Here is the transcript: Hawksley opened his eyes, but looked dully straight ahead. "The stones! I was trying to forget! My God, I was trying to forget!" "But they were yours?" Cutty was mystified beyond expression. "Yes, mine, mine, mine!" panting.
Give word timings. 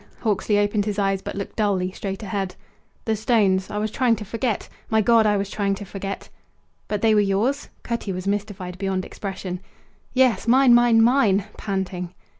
Hawksley 0.21 0.57
opened 0.57 0.85
his 0.85 0.97
eyes, 0.97 1.21
but 1.21 1.35
looked 1.35 1.57
dully 1.57 1.91
straight 1.91 2.23
ahead. 2.23 2.55
"The 3.05 3.15
stones! 3.15 3.69
I 3.69 3.77
was 3.77 3.91
trying 3.91 4.15
to 4.15 4.25
forget! 4.25 4.67
My 4.89 4.99
God, 4.99 5.27
I 5.27 5.37
was 5.37 5.47
trying 5.47 5.75
to 5.75 5.85
forget!" 5.85 6.27
"But 6.87 7.03
they 7.03 7.13
were 7.13 7.21
yours?" 7.21 7.69
Cutty 7.83 8.11
was 8.11 8.25
mystified 8.25 8.79
beyond 8.79 9.05
expression. 9.05 9.59
"Yes, 10.11 10.47
mine, 10.47 10.73
mine, 10.73 11.03
mine!" 11.03 11.45
panting. 11.55 12.15